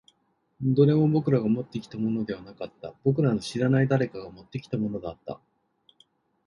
[0.63, 2.95] どれも僕らがもってきたものではなかった。
[3.03, 5.39] 僕らの知らない誰かが持ってきたものだった。